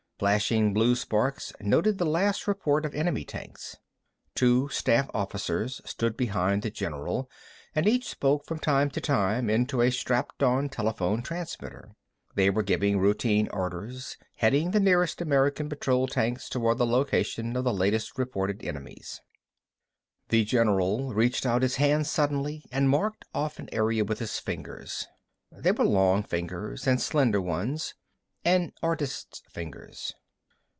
[0.21, 3.77] Flashing blue sparks noted the last report of enemy tanks.
[4.35, 7.27] Two staff officers stood behind the general,
[7.73, 11.95] and each spoke from time to time into a strapped on telephone transmitter.
[12.35, 17.63] They were giving routine orders, heading the nearest American patrol tanks toward the location of
[17.63, 19.21] the latest reported enemies.
[20.29, 25.07] The general reached out his hand suddenly and marked off an area with his fingers.
[25.51, 27.95] They were long fingers, and slender ones:
[28.43, 30.15] an artist's fingers.